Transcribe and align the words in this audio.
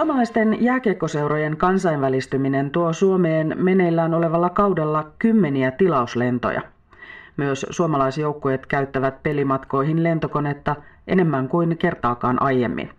Suomalaisten 0.00 0.64
jääkiekkoseurojen 0.64 1.56
kansainvälistyminen 1.56 2.70
tuo 2.70 2.92
Suomeen 2.92 3.54
meneillään 3.56 4.14
olevalla 4.14 4.50
kaudella 4.50 5.06
kymmeniä 5.18 5.70
tilauslentoja. 5.70 6.60
Myös 7.36 7.66
suomalaisjoukkueet 7.70 8.66
käyttävät 8.66 9.22
pelimatkoihin 9.22 10.02
lentokonetta 10.02 10.76
enemmän 11.06 11.48
kuin 11.48 11.78
kertaakaan 11.78 12.42
aiemmin. 12.42 12.90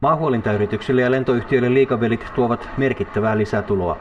Maahuolintayrityksille 0.00 1.02
ja 1.02 1.10
lentoyhtiöille 1.10 1.74
liikavelit 1.74 2.26
tuovat 2.34 2.68
merkittävää 2.76 3.38
lisätuloa. 3.38 3.98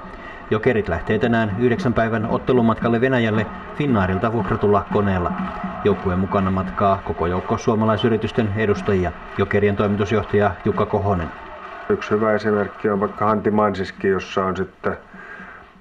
Jokerit 0.51 0.89
lähtee 0.89 1.19
tänään 1.19 1.55
yhdeksän 1.59 1.93
päivän 1.93 2.25
ottelumatkalle 2.25 3.01
Venäjälle 3.01 3.45
Finnaarilta 3.75 4.33
vuokratulla 4.33 4.85
koneella. 4.93 5.31
Joukkueen 5.83 6.19
mukana 6.19 6.51
matkaa 6.51 7.01
koko 7.05 7.27
joukko 7.27 7.57
suomalaisyritysten 7.57 8.49
edustajia. 8.57 9.11
Jokerien 9.37 9.75
toimitusjohtaja 9.75 10.51
Jukka 10.65 10.85
Kohonen. 10.85 11.27
Yksi 11.89 12.11
hyvä 12.11 12.33
esimerkki 12.33 12.89
on 12.89 12.99
vaikka 12.99 13.25
Hanti 13.25 13.51
Mansiski, 13.51 14.07
jossa 14.07 14.45
on 14.45 14.57
sitten 14.57 14.97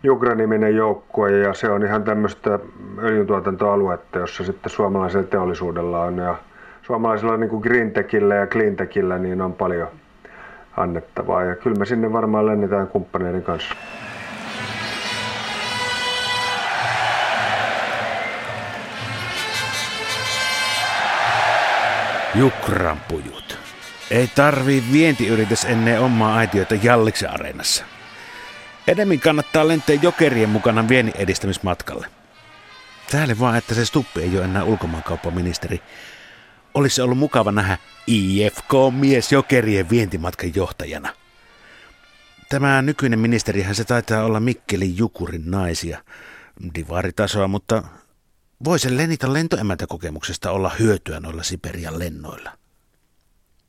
Jugra-niminen 0.02 0.76
joukkue 0.76 1.38
ja 1.38 1.54
se 1.54 1.70
on 1.70 1.84
ihan 1.84 2.04
tämmöistä 2.04 2.58
öljyntuotantoaluetta, 2.98 4.18
jossa 4.18 4.44
sitten 4.44 4.70
suomalaisella 4.70 5.26
teollisuudella 5.26 6.00
on 6.00 6.18
ja 6.18 6.36
suomalaisilla 6.82 7.36
niin 7.36 7.50
kuin 7.50 7.62
Greentechillä 7.62 8.34
ja 8.34 8.46
Cleantechillä 8.46 9.18
niin 9.18 9.40
on 9.40 9.52
paljon 9.52 9.88
annettavaa 10.76 11.44
ja 11.44 11.56
kyllä 11.56 11.76
me 11.78 11.86
sinne 11.86 12.12
varmaan 12.12 12.46
lennetään 12.46 12.86
kumppaneiden 12.86 13.42
kanssa. 13.42 13.74
Jukranpujut. 22.34 23.49
Ei 24.10 24.28
tarvii 24.28 24.84
vientiyritys 24.92 25.64
ennen 25.64 26.00
omaa 26.00 26.34
aitioita 26.34 26.74
Jalliksen 26.74 27.30
areenassa. 27.30 27.84
Enemmän 28.86 29.20
kannattaa 29.20 29.68
lentää 29.68 29.96
jokerien 30.02 30.48
mukana 30.48 30.88
viennin 30.88 31.14
edistämismatkalle. 31.16 32.06
Täällä 33.10 33.38
vaan, 33.38 33.56
että 33.56 33.74
se 33.74 33.84
Stuppi 33.84 34.22
ei 34.22 34.36
ole 34.36 34.44
enää 34.44 34.64
ulkomaankauppaministeri. 34.64 35.82
Olisi 36.74 37.00
ollut 37.00 37.18
mukava 37.18 37.52
nähdä 37.52 37.78
IFK-mies 38.06 39.32
jokerien 39.32 39.90
vientimatkan 39.90 40.54
johtajana. 40.54 41.14
Tämä 42.48 42.82
nykyinen 42.82 43.18
ministerihän 43.18 43.74
se 43.74 43.84
taitaa 43.84 44.24
olla 44.24 44.40
Mikkelin 44.40 44.96
Jukurin 44.96 45.50
naisia. 45.50 46.04
Divaritasoa, 46.74 47.48
mutta 47.48 47.82
voisi 48.64 48.96
Lenita 48.96 49.32
lentoemäntäkokemuksesta 49.32 50.50
olla 50.50 50.70
hyötyä 50.78 51.20
noilla 51.20 51.42
Siperian 51.42 51.98
lennoilla. 51.98 52.52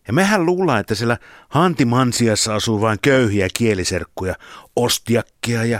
Ja 0.07 0.13
mehän 0.13 0.45
luullaan, 0.45 0.79
että 0.79 0.95
siellä 0.95 1.17
Hantimansiassa 1.49 2.55
asuu 2.55 2.81
vain 2.81 2.99
köyhiä 3.01 3.47
kieliserkkuja, 3.57 4.35
ostiakkia 4.75 5.65
ja 5.65 5.79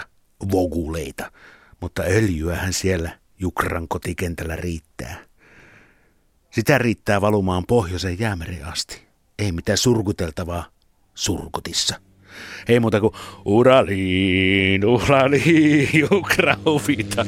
voguleita. 0.52 1.31
Mutta 1.80 2.02
öljyähän 2.02 2.73
siellä 2.73 3.11
Jukran 3.39 3.88
kotikentällä 3.88 4.55
riittää. 4.55 5.17
Sitä 6.50 6.78
riittää 6.78 7.22
valumaan 7.22 7.63
pohjoiseen 7.67 8.19
jäämeren 8.19 8.66
asti. 8.66 9.02
Ei 9.39 9.52
mitään 9.52 9.78
surkuteltavaa 9.78 10.66
surkutissa. 11.13 11.95
Ei 12.67 12.80
muuta 12.80 13.00
kuin 13.00 13.13
uraliin, 13.45 14.85
uraliin, 14.85 15.89
Jukra 15.94 16.58
huvita. 16.66 17.25